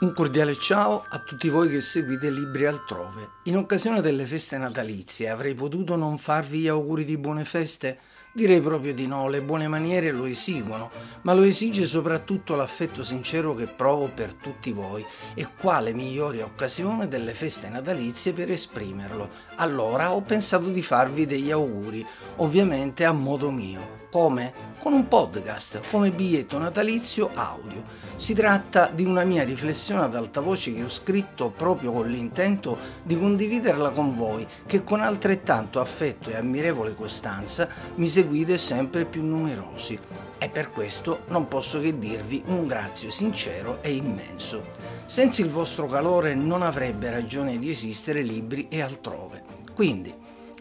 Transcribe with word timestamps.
Un 0.00 0.14
cordiale 0.14 0.56
ciao 0.56 1.04
a 1.10 1.18
tutti 1.18 1.50
voi 1.50 1.68
che 1.68 1.82
seguite 1.82 2.30
Libri 2.30 2.64
altrove. 2.64 3.32
In 3.44 3.58
occasione 3.58 4.00
delle 4.00 4.24
feste 4.24 4.56
natalizie 4.56 5.28
avrei 5.28 5.54
potuto 5.54 5.94
non 5.94 6.16
farvi 6.16 6.60
gli 6.60 6.68
auguri 6.68 7.04
di 7.04 7.18
buone 7.18 7.44
feste? 7.44 7.98
Direi 8.32 8.62
proprio 8.62 8.94
di 8.94 9.06
no, 9.06 9.28
le 9.28 9.42
buone 9.42 9.68
maniere 9.68 10.10
lo 10.10 10.24
esigono, 10.24 10.90
ma 11.20 11.34
lo 11.34 11.42
esige 11.42 11.84
soprattutto 11.84 12.54
l'affetto 12.54 13.02
sincero 13.02 13.54
che 13.54 13.66
provo 13.66 14.08
per 14.08 14.32
tutti 14.32 14.72
voi 14.72 15.04
e 15.34 15.46
quale 15.58 15.92
migliore 15.92 16.40
occasione 16.40 17.06
delle 17.06 17.34
feste 17.34 17.68
natalizie 17.68 18.32
per 18.32 18.50
esprimerlo. 18.50 19.28
Allora 19.56 20.14
ho 20.14 20.22
pensato 20.22 20.70
di 20.70 20.80
farvi 20.80 21.26
degli 21.26 21.50
auguri, 21.50 22.06
ovviamente 22.36 23.04
a 23.04 23.12
modo 23.12 23.50
mio. 23.50 23.99
Come? 24.10 24.52
Con 24.80 24.92
un 24.92 25.06
podcast, 25.06 25.82
come 25.88 26.10
biglietto 26.10 26.58
natalizio 26.58 27.30
audio. 27.32 27.84
Si 28.16 28.34
tratta 28.34 28.90
di 28.92 29.04
una 29.04 29.22
mia 29.22 29.44
riflessione 29.44 30.02
ad 30.02 30.16
alta 30.16 30.40
voce 30.40 30.74
che 30.74 30.82
ho 30.82 30.88
scritto 30.88 31.50
proprio 31.50 31.92
con 31.92 32.08
l'intento 32.08 32.76
di 33.04 33.16
condividerla 33.16 33.90
con 33.90 34.14
voi, 34.14 34.44
che 34.66 34.82
con 34.82 35.00
altrettanto 35.00 35.78
affetto 35.78 36.28
e 36.28 36.36
ammirevole 36.36 36.96
costanza 36.96 37.68
mi 37.94 38.08
seguite 38.08 38.58
sempre 38.58 39.04
più 39.04 39.22
numerosi. 39.22 39.96
E 40.38 40.48
per 40.48 40.72
questo 40.72 41.20
non 41.28 41.46
posso 41.46 41.78
che 41.78 41.96
dirvi 41.96 42.42
un 42.46 42.66
grazie 42.66 43.10
sincero 43.10 43.78
e 43.82 43.92
immenso. 43.92 44.72
Senza 45.06 45.40
il 45.42 45.50
vostro 45.50 45.86
calore 45.86 46.34
non 46.34 46.62
avrebbe 46.62 47.10
ragione 47.10 47.58
di 47.60 47.70
esistere 47.70 48.22
libri 48.22 48.66
e 48.68 48.80
altrove. 48.80 49.44
Quindi, 49.72 50.12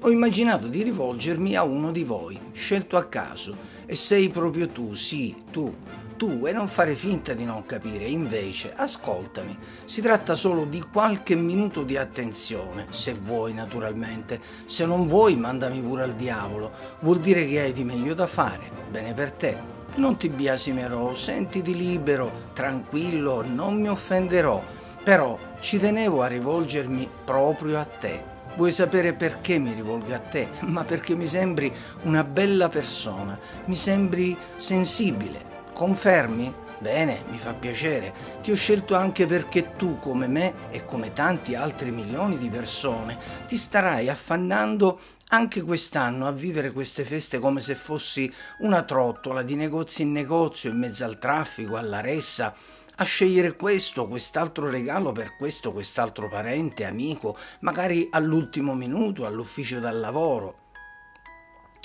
ho 0.02 0.09
immaginato 0.09 0.67
di 0.67 0.81
rivolgermi 0.81 1.55
a 1.55 1.63
uno 1.63 1.91
di 1.91 2.03
voi, 2.03 2.40
scelto 2.53 2.95
a 2.95 3.03
caso, 3.05 3.53
e 3.85 3.95
sei 3.95 4.30
proprio 4.30 4.70
tu, 4.70 4.94
sì, 4.94 5.35
tu, 5.52 5.76
tu, 6.16 6.45
e 6.45 6.53
non 6.53 6.70
fare 6.70 6.95
finta 6.95 7.34
di 7.34 7.44
non 7.44 7.66
capire, 7.66 8.05
invece, 8.05 8.71
ascoltami, 8.73 9.57
si 9.84 10.02
tratta 10.02 10.35
solo 10.35 10.63
di 10.63 10.82
qualche 10.90 11.35
minuto 11.35 11.84
di 11.84 11.98
attenzione, 11.98 12.88
se 12.91 13.13
vuoi 13.13 13.54
naturalmente, 13.54 14.40
se 14.65 14.85
non 14.85 15.05
vuoi 15.05 15.35
mandami 15.35 15.82
pure 15.82 16.04
al 16.04 16.16
diavolo, 16.16 16.71
vuol 17.01 17.20
dire 17.20 17.45
che 17.45 17.60
hai 17.60 17.73
di 17.73 17.84
meglio 17.84 18.13
da 18.13 18.27
fare, 18.27 18.71
bene 18.90 19.13
per 19.13 19.34
te. 19.34 19.77
Non 19.95 20.16
ti 20.16 20.29
biasimerò, 20.29 21.13
sentiti 21.13 21.76
libero, 21.76 22.51
tranquillo, 22.54 23.43
non 23.43 23.82
mi 23.82 23.90
offenderò, 23.90 24.63
però 25.04 25.38
ci 25.60 25.77
tenevo 25.77 26.21
a 26.21 26.27
rivolgermi 26.27 27.10
proprio 27.26 27.79
a 27.79 27.84
te 27.84 28.38
Vuoi 28.55 28.71
sapere 28.71 29.13
perché 29.13 29.57
mi 29.57 29.73
rivolgo 29.73 30.13
a 30.13 30.19
te? 30.19 30.49
Ma 30.61 30.83
perché 30.83 31.15
mi 31.15 31.27
sembri 31.27 31.71
una 32.03 32.23
bella 32.23 32.67
persona, 32.67 33.37
mi 33.65 33.75
sembri 33.75 34.37
sensibile. 34.55 35.57
Confermi? 35.73 36.53
Bene, 36.79 37.23
mi 37.29 37.37
fa 37.37 37.53
piacere. 37.53 38.13
Ti 38.41 38.51
ho 38.51 38.55
scelto 38.55 38.95
anche 38.95 39.27
perché 39.27 39.75
tu, 39.75 39.99
come 39.99 40.27
me 40.27 40.53
e 40.71 40.85
come 40.85 41.13
tanti 41.13 41.55
altri 41.55 41.91
milioni 41.91 42.37
di 42.37 42.49
persone, 42.49 43.17
ti 43.47 43.57
starai 43.57 44.09
affannando 44.09 44.99
anche 45.31 45.61
quest'anno 45.61 46.25
a 46.25 46.31
vivere 46.31 46.71
queste 46.71 47.03
feste 47.03 47.37
come 47.37 47.59
se 47.59 47.75
fossi 47.75 48.33
una 48.59 48.81
trottola 48.83 49.43
di 49.43 49.55
negozio 49.55 50.03
in 50.03 50.11
negozio 50.11 50.71
in 50.71 50.77
mezzo 50.77 51.03
al 51.03 51.20
traffico, 51.20 51.77
alla 51.77 52.01
ressa, 52.01 52.55
a 53.01 53.05
scegliere 53.05 53.55
questo, 53.55 54.07
quest'altro 54.07 54.69
regalo 54.69 55.13
per 55.13 55.37
questo, 55.37 55.71
quest'altro 55.71 56.27
parente, 56.27 56.83
amico, 56.83 57.33
magari 57.61 58.09
all'ultimo 58.11 58.75
minuto, 58.75 59.25
all'ufficio 59.25 59.79
dal 59.79 59.99
lavoro. 59.99 60.59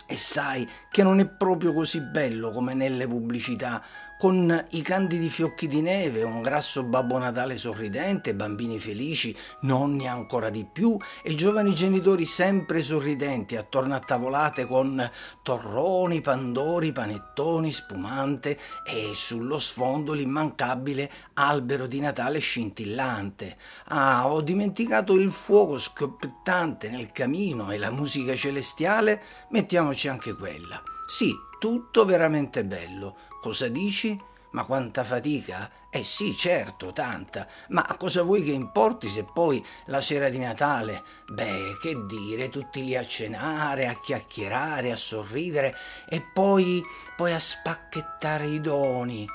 E 0.07 0.17
sai 0.17 0.69
che 0.91 1.03
non 1.03 1.19
è 1.19 1.27
proprio 1.27 1.73
così 1.73 2.01
bello 2.01 2.51
come 2.51 2.75
nelle 2.75 3.07
pubblicità 3.07 3.83
con 4.25 4.65
i 4.71 4.81
candidi 4.81 5.29
fiocchi 5.29 5.67
di 5.67 5.83
neve, 5.83 6.23
un 6.23 6.41
grasso 6.41 6.83
Babbo 6.85 7.19
Natale 7.19 7.59
sorridente, 7.59 8.35
bambini 8.35 8.79
felici, 8.79 9.37
nonni 9.63 10.09
ancora 10.09 10.49
di 10.49 10.65
più 10.65 10.97
e 11.23 11.35
giovani 11.35 11.75
genitori 11.75 12.25
sempre 12.25 12.83
sorridenti 12.83 13.57
attorno 13.57 13.95
a 13.95 13.99
tavolate 13.99 14.65
con 14.65 15.11
torroni, 15.43 16.23
pandori, 16.23 16.93
panettoni, 16.93 17.71
spumante 17.71 18.59
e 18.87 19.11
sullo 19.13 19.59
sfondo 19.59 20.15
l'immancabile 20.15 21.11
albero 21.35 21.87
di 21.87 22.01
Natale 22.01 22.39
scintillante. 22.39 23.57
Ah, 23.89 24.33
ho 24.33 24.41
dimenticato 24.41 25.13
il 25.15 25.33
fuoco 25.33 25.79
scoppiettante 25.79 26.89
nel 26.89 27.13
camino 27.13 27.71
e 27.71 27.79
la 27.79 27.91
musica 27.91 28.35
celestiale, 28.35 29.21
mettiamoci 29.51 29.94
anche 30.09 30.35
quella. 30.35 30.83
Sì, 31.07 31.35
tutto 31.59 32.05
veramente 32.05 32.65
bello. 32.65 33.17
Cosa 33.41 33.69
dici? 33.69 34.19
Ma 34.51 34.65
quanta 34.65 35.03
fatica? 35.03 35.71
Eh 35.91 36.05
sì, 36.05 36.37
certo, 36.37 36.93
tanta. 36.93 37.47
Ma 37.69 37.85
cosa 37.99 38.23
vuoi 38.23 38.43
che 38.43 38.53
importi 38.53 39.09
se 39.09 39.25
poi 39.25 39.65
la 39.87 40.01
sera 40.01 40.29
di 40.29 40.39
Natale? 40.39 41.03
Beh, 41.29 41.77
che 41.81 41.95
dire, 42.07 42.49
tutti 42.49 42.85
lì 42.85 42.97
a 42.97 43.05
cenare, 43.05 43.89
a 43.89 43.99
chiacchierare, 44.01 44.93
a 44.93 44.97
sorridere 44.97 45.75
e 46.09 46.21
poi, 46.21 46.83
poi 47.17 47.33
a 47.33 47.39
spacchettare 47.39 48.47
i 48.47 48.61
doni. 48.61 49.27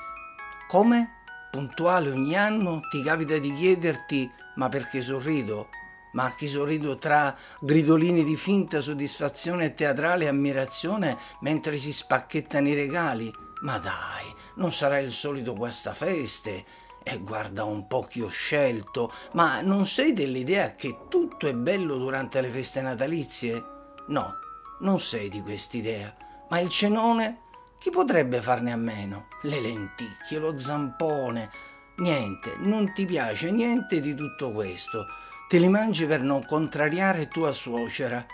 Come? 0.68 1.18
Puntuale 1.50 2.10
ogni 2.10 2.36
anno 2.36 2.80
ti 2.90 3.02
capita 3.02 3.36
di 3.38 3.52
chiederti 3.54 4.30
ma 4.54 4.68
perché 4.68 5.00
sorrido? 5.02 5.68
Ma 6.12 6.34
chi 6.34 6.48
sorrido 6.48 6.96
tra 6.96 7.36
gridolini 7.60 8.24
di 8.24 8.36
finta 8.36 8.80
soddisfazione 8.80 9.74
teatrale 9.74 10.24
e 10.24 10.28
ammirazione 10.28 11.16
mentre 11.40 11.78
si 11.78 11.92
spacchettano 11.92 12.68
i 12.68 12.74
regali? 12.74 13.32
Ma 13.62 13.78
dai, 13.78 14.34
non 14.56 14.72
sarà 14.72 14.98
il 14.98 15.12
solito 15.12 15.54
guastafeste? 15.54 16.64
E 17.02 17.18
guarda 17.18 17.64
un 17.64 17.86
po' 17.86 18.02
chi 18.02 18.20
ho 18.20 18.28
scelto, 18.28 19.12
ma 19.32 19.60
non 19.62 19.86
sei 19.86 20.12
dell'idea 20.12 20.74
che 20.74 21.06
tutto 21.08 21.46
è 21.46 21.54
bello 21.54 21.96
durante 21.96 22.40
le 22.40 22.48
feste 22.48 22.82
natalizie? 22.82 23.64
No, 24.08 24.38
non 24.80 25.00
sei 25.00 25.28
di 25.28 25.40
quest'idea. 25.40 26.14
Ma 26.48 26.58
il 26.58 26.68
cenone? 26.68 27.42
Chi 27.78 27.90
potrebbe 27.90 28.42
farne 28.42 28.72
a 28.72 28.76
meno? 28.76 29.28
Le 29.42 29.60
lenticchie, 29.60 30.38
lo 30.38 30.58
zampone. 30.58 31.50
Niente, 31.96 32.56
non 32.58 32.92
ti 32.92 33.04
piace 33.06 33.50
niente 33.50 34.00
di 34.00 34.14
tutto 34.14 34.52
questo 34.52 35.06
te 35.50 35.58
li 35.58 35.68
mangi 35.68 36.06
per 36.06 36.22
non 36.22 36.44
contrariare 36.46 37.26
tua 37.26 37.50
suocera. 37.50 38.24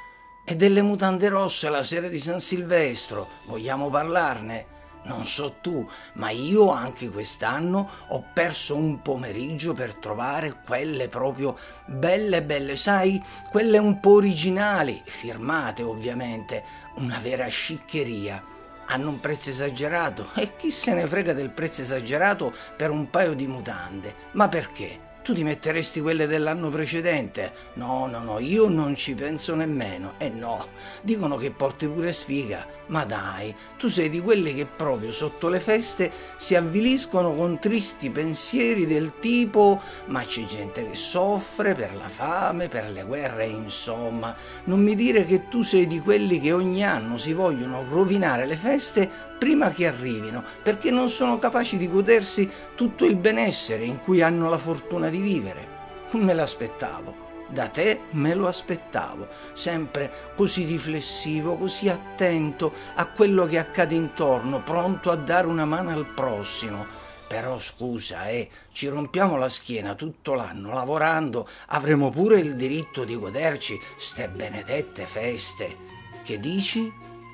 E 0.44 0.54
delle 0.54 0.82
mutande 0.82 1.30
rosse 1.30 1.70
la 1.70 1.82
sera 1.82 2.08
di 2.08 2.18
San 2.18 2.42
Silvestro, 2.42 3.26
vogliamo 3.46 3.88
parlarne? 3.88 4.66
Non 5.04 5.24
so 5.24 5.54
tu, 5.62 5.88
ma 6.16 6.28
io 6.28 6.70
anche 6.70 7.08
quest'anno 7.08 7.88
ho 8.08 8.22
perso 8.34 8.76
un 8.76 9.00
pomeriggio 9.00 9.72
per 9.72 9.94
trovare 9.94 10.60
quelle 10.62 11.08
proprio 11.08 11.56
belle 11.86 12.42
belle, 12.42 12.76
sai, 12.76 13.24
quelle 13.48 13.78
un 13.78 13.98
po' 13.98 14.16
originali, 14.16 15.00
firmate 15.02 15.82
ovviamente, 15.82 16.62
una 16.96 17.18
vera 17.18 17.46
sciccheria. 17.46 18.44
Hanno 18.88 19.08
un 19.08 19.20
prezzo 19.20 19.48
esagerato 19.48 20.28
e 20.34 20.54
chi 20.54 20.70
se 20.70 20.92
ne 20.92 21.06
frega 21.06 21.32
del 21.32 21.50
prezzo 21.50 21.80
esagerato 21.80 22.52
per 22.76 22.90
un 22.90 23.08
paio 23.08 23.32
di 23.32 23.46
mutande? 23.46 24.14
Ma 24.32 24.50
perché? 24.50 25.05
Tu 25.26 25.34
ti 25.34 25.42
metteresti 25.42 26.00
quelle 26.00 26.28
dell'anno 26.28 26.70
precedente? 26.70 27.52
No, 27.72 28.06
no, 28.06 28.20
no, 28.20 28.38
io 28.38 28.68
non 28.68 28.94
ci 28.94 29.16
penso 29.16 29.56
nemmeno. 29.56 30.12
E 30.18 30.26
eh 30.26 30.30
no, 30.30 30.68
dicono 31.02 31.34
che 31.34 31.50
porti 31.50 31.88
pure 31.88 32.12
sfiga. 32.12 32.64
Ma 32.86 33.04
dai, 33.04 33.52
tu 33.76 33.88
sei 33.88 34.08
di 34.08 34.20
quelli 34.20 34.54
che 34.54 34.66
proprio 34.66 35.10
sotto 35.10 35.48
le 35.48 35.58
feste 35.58 36.12
si 36.36 36.54
avviliscono 36.54 37.34
con 37.34 37.58
tristi 37.58 38.10
pensieri 38.10 38.86
del 38.86 39.14
tipo 39.18 39.82
ma 40.06 40.22
c'è 40.22 40.44
gente 40.44 40.88
che 40.88 40.94
soffre 40.94 41.74
per 41.74 41.96
la 41.96 42.08
fame, 42.08 42.68
per 42.68 42.88
le 42.90 43.02
guerre, 43.02 43.46
insomma. 43.46 44.32
Non 44.66 44.80
mi 44.80 44.94
dire 44.94 45.24
che 45.24 45.48
tu 45.48 45.62
sei 45.62 45.88
di 45.88 45.98
quelli 45.98 46.40
che 46.40 46.52
ogni 46.52 46.84
anno 46.84 47.16
si 47.16 47.32
vogliono 47.32 47.84
rovinare 47.88 48.46
le 48.46 48.54
feste 48.54 49.10
prima 49.38 49.70
che 49.70 49.86
arrivino, 49.86 50.42
perché 50.62 50.90
non 50.90 51.08
sono 51.08 51.38
capaci 51.38 51.76
di 51.76 51.90
godersi 51.90 52.48
tutto 52.74 53.04
il 53.04 53.16
benessere 53.16 53.84
in 53.84 54.00
cui 54.00 54.22
hanno 54.22 54.48
la 54.48 54.58
fortuna 54.58 55.08
di 55.08 55.15
vivere. 55.20 55.74
Me 56.12 56.32
l'aspettavo. 56.32 57.24
Da 57.48 57.68
te 57.68 58.00
me 58.10 58.34
lo 58.34 58.48
aspettavo, 58.48 59.28
sempre 59.52 60.32
così 60.34 60.64
riflessivo, 60.64 61.54
così 61.54 61.88
attento 61.88 62.72
a 62.96 63.06
quello 63.06 63.46
che 63.46 63.58
accade 63.58 63.94
intorno, 63.94 64.64
pronto 64.64 65.12
a 65.12 65.16
dare 65.16 65.46
una 65.46 65.64
mano 65.64 65.90
al 65.90 66.06
prossimo. 66.06 66.84
Però 67.28 67.58
scusa, 67.58 68.28
eh, 68.28 68.48
ci 68.72 68.88
rompiamo 68.88 69.36
la 69.36 69.48
schiena 69.48 69.94
tutto 69.94 70.34
l'anno 70.34 70.72
lavorando, 70.72 71.48
avremo 71.66 72.10
pure 72.10 72.40
il 72.40 72.56
diritto 72.56 73.04
di 73.04 73.16
goderci 73.16 73.78
ste 73.96 74.28
benedette 74.28 75.06
feste. 75.06 75.76
Che 76.24 76.40
dici? 76.40 76.92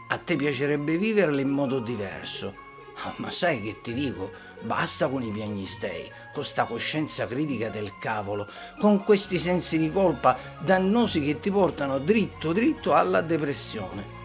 A 0.09 0.19
te 0.19 0.37
piacerebbe 0.37 0.99
viverle 0.99 1.41
in 1.41 1.49
modo 1.49 1.79
diverso. 1.79 2.55
Oh, 3.05 3.15
ma 3.17 3.31
sai 3.31 3.63
che 3.63 3.81
ti 3.81 3.95
dico? 3.95 4.31
Basta 4.61 5.09
con 5.09 5.23
i 5.23 5.31
piagnistei, 5.31 6.11
con 6.33 6.45
sta 6.45 6.65
coscienza 6.65 7.27
critica 7.27 7.69
del 7.69 7.99
cavolo, 7.99 8.47
con 8.79 9.03
questi 9.03 9.39
sensi 9.39 9.79
di 9.79 9.91
colpa 9.91 10.39
dannosi 10.61 11.21
che 11.21 11.41
ti 11.41 11.51
portano 11.51 11.99
dritto 11.99 12.53
dritto 12.53 12.95
alla 12.95 13.23
depressione. 13.23 14.21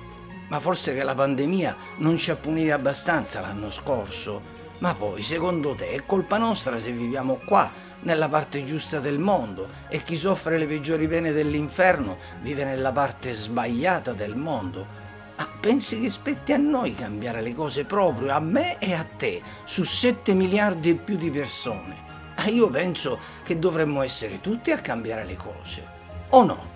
Ma 0.50 0.60
forse 0.60 0.94
che 0.94 1.04
la 1.04 1.16
pandemia 1.16 1.76
non 1.98 2.18
ci 2.18 2.30
ha 2.30 2.36
puniti 2.36 2.70
abbastanza 2.70 3.42
l'anno 3.42 3.70
scorso. 3.70 4.56
Ma 4.80 4.94
poi, 4.94 5.24
secondo 5.24 5.74
te, 5.74 5.90
è 5.90 6.06
colpa 6.06 6.38
nostra 6.38 6.80
se 6.80 6.92
viviamo 6.92 7.40
qua, 7.44 7.72
nella 8.02 8.30
parte 8.30 8.64
giusta 8.64 9.00
del 9.00 9.18
mondo, 9.18 9.68
e 9.90 10.04
chi 10.04 10.16
soffre 10.16 10.60
le 10.60 10.68
peggiori 10.68 11.08
pene 11.08 11.32
dell'inferno 11.32 12.18
vive 12.42 12.64
nella 12.64 12.92
parte 12.92 13.34
sbagliata 13.34 14.14
del 14.14 14.36
mondo? 14.36 15.07
Ma 15.38 15.48
pensi 15.60 16.00
che 16.00 16.10
spetti 16.10 16.52
a 16.52 16.58
noi 16.58 16.96
cambiare 16.96 17.42
le 17.42 17.54
cose 17.54 17.86
proprio, 17.86 18.34
a 18.34 18.40
me 18.40 18.80
e 18.80 18.94
a 18.94 19.06
te, 19.06 19.42
su 19.66 19.84
7 19.84 20.34
miliardi 20.34 20.90
e 20.90 20.96
più 20.96 21.16
di 21.16 21.30
persone? 21.30 22.06
Ah, 22.36 22.50
io 22.50 22.70
penso 22.70 23.20
che 23.44 23.60
dovremmo 23.60 24.02
essere 24.02 24.42
tutti 24.42 24.72
a 24.72 24.80
cambiare 24.80 25.26
le 25.26 25.36
cose, 25.36 25.86
o 26.30 26.44
no? 26.44 26.76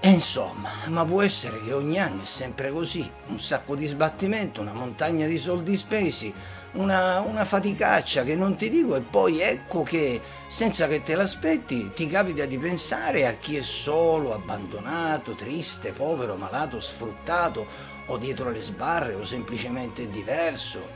E 0.00 0.10
insomma, 0.10 0.70
ma 0.86 1.04
può 1.04 1.22
essere 1.22 1.60
che 1.64 1.72
ogni 1.72 1.98
anno 1.98 2.22
è 2.22 2.26
sempre 2.26 2.70
così, 2.70 3.10
un 3.26 3.40
sacco 3.40 3.74
di 3.74 3.86
sbattimento, 3.86 4.60
una 4.60 4.72
montagna 4.72 5.26
di 5.26 5.38
soldi 5.38 5.76
spesi, 5.76 6.32
una, 6.72 7.20
una, 7.20 7.44
faticaccia 7.44 8.24
che 8.24 8.36
non 8.36 8.56
ti 8.56 8.68
dico 8.68 8.94
e 8.94 9.00
poi 9.00 9.40
ecco 9.40 9.82
che 9.82 10.20
senza 10.48 10.86
che 10.86 11.02
te 11.02 11.14
l'aspetti 11.14 11.92
ti 11.94 12.08
capita 12.08 12.44
di 12.44 12.58
pensare 12.58 13.26
a 13.26 13.32
chi 13.32 13.56
è 13.56 13.62
solo, 13.62 14.34
abbandonato, 14.34 15.32
triste, 15.32 15.92
povero, 15.92 16.36
malato, 16.36 16.78
sfruttato 16.78 17.66
o 18.06 18.18
dietro 18.18 18.50
le 18.50 18.60
sbarre 18.60 19.14
o 19.14 19.24
semplicemente 19.24 20.10
diverso. 20.10 20.86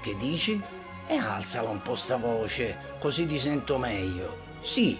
Che 0.00 0.16
dici? 0.16 0.60
E 1.06 1.16
alzala 1.16 1.68
un 1.68 1.82
po' 1.82 1.94
sta 1.94 2.16
voce, 2.16 2.76
così 3.00 3.26
ti 3.26 3.38
sento 3.38 3.78
meglio. 3.78 4.46
Sì, 4.60 4.98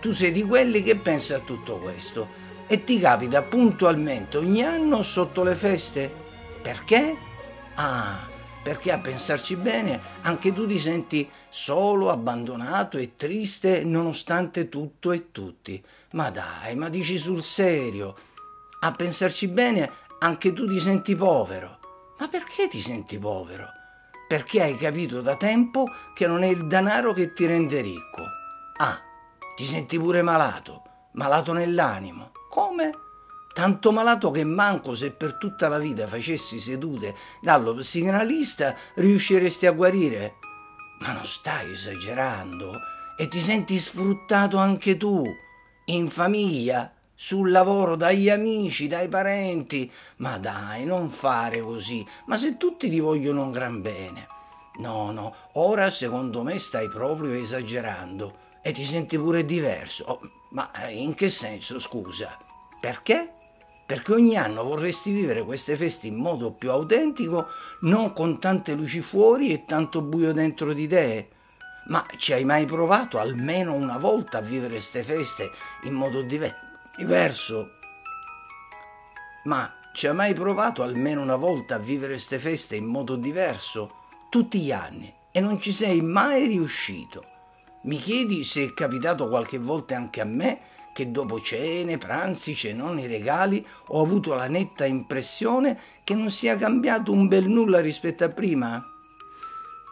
tu 0.00 0.12
sei 0.12 0.32
di 0.32 0.42
quelli 0.42 0.82
che 0.82 0.96
pensa 0.96 1.36
a 1.36 1.40
tutto 1.40 1.76
questo 1.76 2.48
e 2.66 2.84
ti 2.84 3.00
capita 3.00 3.42
puntualmente 3.42 4.38
ogni 4.38 4.62
anno 4.62 5.02
sotto 5.02 5.42
le 5.42 5.54
feste? 5.54 6.12
Perché? 6.62 7.16
Ah, 7.74 8.28
perché 8.70 8.92
a 8.92 9.00
pensarci 9.00 9.56
bene 9.56 10.00
anche 10.20 10.52
tu 10.52 10.64
ti 10.64 10.78
senti 10.78 11.28
solo, 11.48 12.08
abbandonato 12.08 12.98
e 12.98 13.16
triste 13.16 13.82
nonostante 13.82 14.68
tutto 14.68 15.10
e 15.10 15.32
tutti. 15.32 15.84
Ma 16.12 16.30
dai, 16.30 16.76
ma 16.76 16.88
dici 16.88 17.18
sul 17.18 17.42
serio? 17.42 18.14
A 18.82 18.92
pensarci 18.92 19.48
bene 19.48 19.90
anche 20.20 20.52
tu 20.52 20.68
ti 20.68 20.78
senti 20.78 21.16
povero. 21.16 21.80
Ma 22.20 22.28
perché 22.28 22.68
ti 22.68 22.80
senti 22.80 23.18
povero? 23.18 23.66
Perché 24.28 24.62
hai 24.62 24.76
capito 24.76 25.20
da 25.20 25.34
tempo 25.34 25.86
che 26.14 26.28
non 26.28 26.44
è 26.44 26.46
il 26.46 26.68
denaro 26.68 27.12
che 27.12 27.32
ti 27.32 27.46
rende 27.46 27.80
ricco. 27.80 28.22
Ah, 28.76 29.00
ti 29.56 29.64
senti 29.64 29.98
pure 29.98 30.22
malato, 30.22 30.82
malato 31.14 31.52
nell'animo. 31.52 32.30
Come? 32.48 32.92
Tanto 33.52 33.90
malato 33.90 34.30
che 34.30 34.44
manco 34.44 34.94
se 34.94 35.10
per 35.10 35.34
tutta 35.34 35.68
la 35.68 35.78
vita 35.78 36.06
facessi 36.06 36.60
sedute 36.60 37.14
dallo 37.40 37.74
psicanalista 37.74 38.76
riusciresti 38.94 39.66
a 39.66 39.72
guarire. 39.72 40.34
Ma 41.00 41.12
non 41.12 41.24
stai 41.24 41.72
esagerando? 41.72 42.78
E 43.16 43.28
ti 43.28 43.40
senti 43.40 43.78
sfruttato 43.78 44.56
anche 44.56 44.96
tu, 44.96 45.24
in 45.86 46.08
famiglia, 46.08 46.92
sul 47.14 47.50
lavoro, 47.50 47.96
dagli 47.96 48.30
amici, 48.30 48.86
dai 48.86 49.08
parenti. 49.08 49.90
Ma 50.16 50.38
dai, 50.38 50.84
non 50.84 51.10
fare 51.10 51.60
così. 51.60 52.06
Ma 52.26 52.38
se 52.38 52.56
tutti 52.56 52.88
ti 52.88 53.00
vogliono 53.00 53.42
un 53.42 53.50
gran 53.50 53.82
bene. 53.82 54.26
No, 54.78 55.10
no, 55.10 55.34
ora 55.54 55.90
secondo 55.90 56.42
me 56.42 56.58
stai 56.58 56.88
proprio 56.88 57.32
esagerando 57.34 58.34
e 58.62 58.72
ti 58.72 58.86
senti 58.86 59.18
pure 59.18 59.44
diverso. 59.44 60.04
Oh, 60.04 60.20
ma 60.52 60.70
eh, 60.72 60.92
in 60.92 61.14
che 61.14 61.28
senso, 61.28 61.78
scusa? 61.78 62.38
Perché? 62.80 63.34
Perché 63.90 64.12
ogni 64.12 64.36
anno 64.36 64.62
vorresti 64.62 65.10
vivere 65.10 65.42
queste 65.42 65.74
feste 65.74 66.06
in 66.06 66.14
modo 66.14 66.52
più 66.52 66.70
autentico, 66.70 67.48
non 67.80 68.12
con 68.12 68.38
tante 68.38 68.74
luci 68.74 69.00
fuori 69.00 69.52
e 69.52 69.64
tanto 69.64 70.00
buio 70.00 70.32
dentro 70.32 70.72
di 70.72 70.86
te. 70.86 71.28
Ma 71.86 72.06
ci 72.16 72.32
hai 72.32 72.44
mai 72.44 72.66
provato 72.66 73.18
almeno 73.18 73.74
una 73.74 73.98
volta 73.98 74.38
a 74.38 74.42
vivere 74.42 74.74
queste 74.74 75.02
feste 75.02 75.50
in 75.82 75.94
modo 75.94 76.22
dive- 76.22 76.54
diverso? 76.96 77.70
Ma 79.46 79.68
ci 79.92 80.06
hai 80.06 80.14
mai 80.14 80.34
provato 80.34 80.84
almeno 80.84 81.20
una 81.20 81.34
volta 81.34 81.74
a 81.74 81.78
vivere 81.78 82.12
queste 82.12 82.38
feste 82.38 82.76
in 82.76 82.84
modo 82.84 83.16
diverso? 83.16 83.96
Tutti 84.30 84.60
gli 84.60 84.70
anni 84.70 85.12
e 85.32 85.40
non 85.40 85.60
ci 85.60 85.72
sei 85.72 86.00
mai 86.00 86.46
riuscito. 86.46 87.24
Mi 87.82 87.96
chiedi 87.96 88.44
se 88.44 88.66
è 88.66 88.72
capitato 88.72 89.28
qualche 89.28 89.58
volta 89.58 89.96
anche 89.96 90.20
a 90.20 90.24
me 90.24 90.60
che 90.92 91.10
dopo 91.10 91.40
cene, 91.40 91.98
pranzi, 91.98 92.54
cenoni, 92.54 93.06
regali 93.06 93.64
ho 93.88 94.02
avuto 94.02 94.34
la 94.34 94.48
netta 94.48 94.84
impressione 94.84 95.78
che 96.04 96.14
non 96.14 96.30
sia 96.30 96.56
cambiato 96.56 97.12
un 97.12 97.28
bel 97.28 97.48
nulla 97.48 97.80
rispetto 97.80 98.24
a 98.24 98.28
prima? 98.28 98.82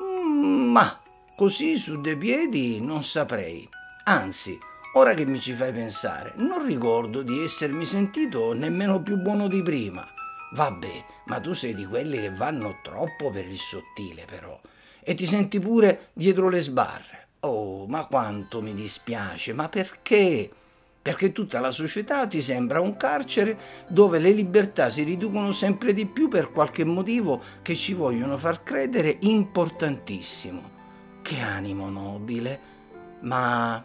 Mm, 0.02 0.70
ma 0.70 1.00
così 1.36 1.78
su 1.78 2.00
due 2.00 2.16
piedi 2.16 2.80
non 2.80 3.04
saprei. 3.04 3.68
Anzi, 4.04 4.58
ora 4.94 5.14
che 5.14 5.24
mi 5.24 5.40
ci 5.40 5.52
fai 5.52 5.72
pensare, 5.72 6.32
non 6.36 6.66
ricordo 6.66 7.22
di 7.22 7.42
essermi 7.42 7.84
sentito 7.84 8.52
nemmeno 8.52 9.02
più 9.02 9.16
buono 9.16 9.48
di 9.48 9.62
prima. 9.62 10.06
Vabbè, 10.50 11.04
ma 11.26 11.40
tu 11.40 11.52
sei 11.52 11.74
di 11.74 11.84
quelli 11.84 12.18
che 12.18 12.30
vanno 12.30 12.78
troppo 12.82 13.30
per 13.30 13.46
il 13.46 13.58
sottile, 13.58 14.24
però. 14.24 14.58
E 15.00 15.14
ti 15.14 15.26
senti 15.26 15.60
pure 15.60 16.08
dietro 16.14 16.48
le 16.48 16.60
sbarre. 16.60 17.26
Oh, 17.40 17.86
ma 17.86 18.06
quanto 18.06 18.60
mi 18.60 18.74
dispiace, 18.74 19.52
ma 19.52 19.68
perché? 19.68 20.50
Perché 21.08 21.32
tutta 21.32 21.58
la 21.58 21.70
società 21.70 22.26
ti 22.26 22.42
sembra 22.42 22.82
un 22.82 22.98
carcere 22.98 23.56
dove 23.88 24.18
le 24.18 24.30
libertà 24.30 24.90
si 24.90 25.04
riducono 25.04 25.52
sempre 25.52 25.94
di 25.94 26.04
più 26.04 26.28
per 26.28 26.50
qualche 26.50 26.84
motivo 26.84 27.40
che 27.62 27.74
ci 27.74 27.94
vogliono 27.94 28.36
far 28.36 28.62
credere 28.62 29.16
importantissimo. 29.20 30.60
Che 31.22 31.40
animo 31.40 31.88
nobile! 31.88 32.60
Ma. 33.20 33.82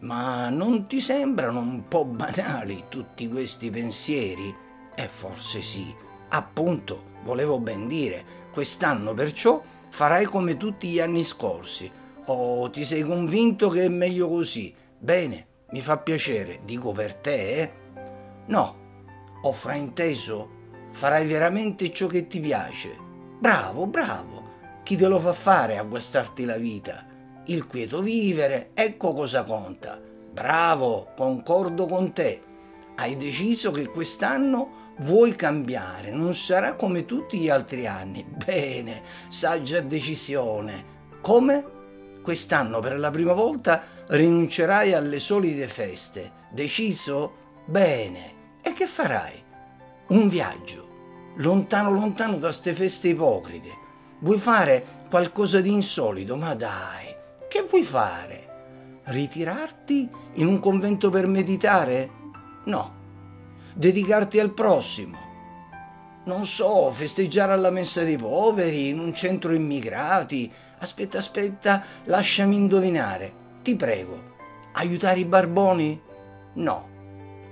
ma 0.00 0.48
non 0.48 0.88
ti 0.88 1.00
sembrano 1.00 1.60
un 1.60 1.86
po' 1.86 2.04
banali 2.04 2.86
tutti 2.88 3.28
questi 3.28 3.70
pensieri? 3.70 4.52
E 4.92 5.06
forse 5.06 5.62
sì. 5.62 5.94
Appunto, 6.30 7.00
volevo 7.22 7.60
ben 7.60 7.86
dire, 7.86 8.24
quest'anno 8.50 9.14
perciò 9.14 9.62
farai 9.88 10.24
come 10.24 10.56
tutti 10.56 10.88
gli 10.88 10.98
anni 10.98 11.22
scorsi 11.22 11.88
Oh, 12.24 12.68
ti 12.70 12.84
sei 12.84 13.02
convinto 13.02 13.68
che 13.68 13.84
è 13.84 13.88
meglio 13.88 14.28
così? 14.28 14.74
Bene, 14.98 15.46
mi 15.70 15.80
fa 15.80 15.98
piacere, 15.98 16.60
dico 16.64 16.92
per 16.92 17.14
te, 17.14 17.56
eh? 17.60 17.72
No, 18.46 18.76
ho 19.42 19.52
frainteso, 19.52 20.50
farai 20.92 21.26
veramente 21.26 21.92
ciò 21.92 22.06
che 22.06 22.26
ti 22.26 22.40
piace. 22.40 22.96
Bravo, 23.38 23.86
bravo. 23.86 24.44
Chi 24.82 24.96
te 24.96 25.08
lo 25.08 25.18
fa 25.18 25.32
fare 25.32 25.76
a 25.76 25.82
guastarti 25.82 26.44
la 26.44 26.56
vita? 26.56 27.04
Il 27.46 27.66
quieto 27.66 28.00
vivere, 28.00 28.70
ecco 28.74 29.12
cosa 29.12 29.42
conta. 29.42 30.00
Bravo, 30.32 31.08
concordo 31.16 31.86
con 31.86 32.12
te. 32.12 32.40
Hai 32.94 33.16
deciso 33.16 33.72
che 33.72 33.86
quest'anno 33.86 34.94
vuoi 34.98 35.34
cambiare, 35.34 36.10
non 36.10 36.34
sarà 36.34 36.74
come 36.74 37.04
tutti 37.04 37.38
gli 37.38 37.48
altri 37.48 37.86
anni. 37.86 38.24
Bene, 38.24 39.02
saggia 39.28 39.80
decisione. 39.80 40.94
Come? 41.20 41.74
Quest'anno 42.26 42.80
per 42.80 42.98
la 42.98 43.12
prima 43.12 43.34
volta 43.34 43.84
rinuncerai 44.08 44.92
alle 44.94 45.20
solite 45.20 45.68
feste. 45.68 46.32
Deciso? 46.50 47.54
Bene. 47.66 48.58
E 48.62 48.72
che 48.72 48.88
farai? 48.88 49.40
Un 50.08 50.28
viaggio. 50.28 50.88
Lontano 51.36 51.92
lontano 51.92 52.38
da 52.38 52.50
ste 52.50 52.74
feste 52.74 53.10
ipocrite. 53.10 53.68
Vuoi 54.18 54.38
fare 54.38 55.04
qualcosa 55.08 55.60
di 55.60 55.70
insolito? 55.70 56.34
Ma 56.34 56.56
dai, 56.56 57.14
che 57.48 57.64
vuoi 57.70 57.84
fare? 57.84 59.02
Ritirarti 59.04 60.10
in 60.32 60.48
un 60.48 60.58
convento 60.58 61.10
per 61.10 61.28
meditare? 61.28 62.10
No. 62.64 62.94
Dedicarti 63.72 64.40
al 64.40 64.52
prossimo? 64.52 65.25
Non 66.26 66.44
so, 66.44 66.90
festeggiare 66.92 67.52
alla 67.52 67.70
messa 67.70 68.02
dei 68.02 68.16
poveri, 68.16 68.88
in 68.88 68.98
un 68.98 69.14
centro 69.14 69.54
immigrati, 69.54 70.52
Aspetta, 70.78 71.18
aspetta, 71.18 71.82
lasciami 72.04 72.54
indovinare. 72.54 73.32
Ti 73.62 73.76
prego. 73.76 74.34
Aiutare 74.72 75.20
i 75.20 75.24
barboni? 75.24 75.98
No. 76.54 76.88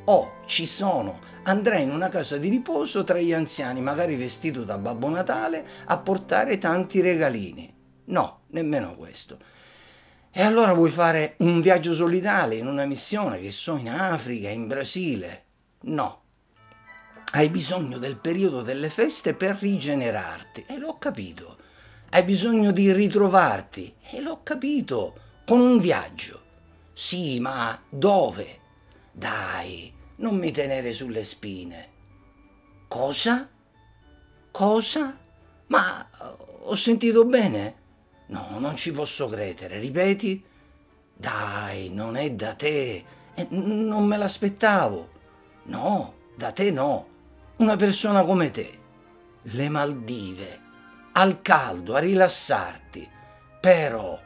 Oh, 0.04 0.30
ci 0.44 0.66
sono. 0.66 1.20
Andrai 1.44 1.82
in 1.82 1.90
una 1.90 2.08
casa 2.08 2.36
di 2.36 2.50
riposo 2.50 3.02
tra 3.02 3.18
gli 3.18 3.32
anziani, 3.32 3.80
magari 3.80 4.16
vestito 4.16 4.62
da 4.64 4.76
Babbo 4.76 5.08
Natale, 5.08 5.66
a 5.86 5.96
portare 5.96 6.58
tanti 6.58 7.00
regalini. 7.00 7.72
No, 8.06 8.40
nemmeno 8.48 8.94
questo. 8.94 9.38
E 10.30 10.42
allora 10.42 10.74
vuoi 10.74 10.90
fare 10.90 11.36
un 11.38 11.62
viaggio 11.62 11.94
solidale 11.94 12.56
in 12.56 12.66
una 12.66 12.84
missione, 12.84 13.40
che 13.40 13.50
so, 13.50 13.76
in 13.76 13.88
Africa, 13.88 14.50
in 14.50 14.66
Brasile? 14.66 15.44
No. 15.82 16.23
Hai 17.34 17.48
bisogno 17.48 17.98
del 17.98 18.16
periodo 18.16 18.62
delle 18.62 18.88
feste 18.88 19.34
per 19.34 19.56
rigenerarti. 19.56 20.66
E 20.68 20.78
l'ho 20.78 20.98
capito 20.98 21.56
hai 22.14 22.22
bisogno 22.22 22.70
di 22.70 22.92
ritrovarti. 22.92 23.92
E 24.12 24.20
l'ho 24.20 24.40
capito, 24.44 25.14
con 25.44 25.58
un 25.58 25.78
viaggio. 25.78 26.42
Sì, 26.92 27.40
ma 27.40 27.76
dove? 27.88 28.60
Dai, 29.10 29.92
non 30.16 30.36
mi 30.36 30.52
tenere 30.52 30.92
sulle 30.92 31.24
spine. 31.24 31.88
Cosa? 32.86 33.48
Cosa? 34.52 35.18
Ma 35.66 36.08
ho 36.66 36.74
sentito 36.76 37.24
bene? 37.24 37.74
No, 38.28 38.60
non 38.60 38.76
ci 38.76 38.92
posso 38.92 39.26
credere. 39.26 39.80
Ripeti? 39.80 40.44
Dai, 41.12 41.90
non 41.90 42.14
è 42.14 42.30
da 42.30 42.54
te. 42.54 43.04
Eh, 43.34 43.46
non 43.50 44.04
me 44.04 44.16
l'aspettavo. 44.16 45.08
No, 45.64 46.14
da 46.36 46.52
te 46.52 46.70
no. 46.70 47.13
Una 47.56 47.76
persona 47.76 48.24
come 48.24 48.50
te. 48.50 48.78
Le 49.42 49.68
Maldive. 49.68 50.60
Al 51.12 51.40
caldo, 51.40 51.94
a 51.94 52.00
rilassarti. 52.00 53.08
Però... 53.60 54.20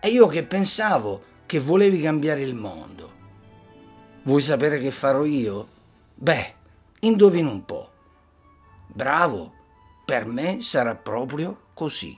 E 0.00 0.08
io 0.08 0.26
che 0.26 0.44
pensavo 0.44 1.22
che 1.46 1.60
volevi 1.60 2.02
cambiare 2.02 2.42
il 2.42 2.54
mondo. 2.54 3.12
Vuoi 4.24 4.42
sapere 4.42 4.78
che 4.78 4.90
farò 4.90 5.24
io? 5.24 5.68
Beh, 6.14 6.54
indovina 7.00 7.48
un 7.48 7.64
po'. 7.64 7.90
Bravo, 8.86 9.54
per 10.04 10.26
me 10.26 10.60
sarà 10.60 10.94
proprio 10.94 11.68
così. 11.72 12.16